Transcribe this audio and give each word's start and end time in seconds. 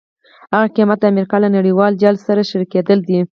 هغه 0.53 0.67
قیمت 0.75 0.97
د 1.01 1.05
امریکا 1.13 1.37
له 1.43 1.49
نړیوال 1.57 1.91
جال 2.01 2.15
سره 2.27 2.47
شریکېدل 2.51 2.99
دي. 3.07 3.19